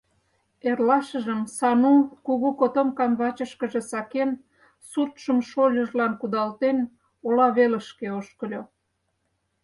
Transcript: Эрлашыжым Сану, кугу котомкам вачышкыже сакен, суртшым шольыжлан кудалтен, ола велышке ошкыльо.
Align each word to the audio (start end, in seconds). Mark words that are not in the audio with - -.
Эрлашыжым 0.69 1.41
Сану, 1.55 1.95
кугу 2.25 2.49
котомкам 2.59 3.11
вачышкыже 3.19 3.81
сакен, 3.91 4.31
суртшым 4.89 5.37
шольыжлан 5.49 6.13
кудалтен, 6.21 6.77
ола 7.25 7.47
велышке 7.57 8.07
ошкыльо. 8.19 8.61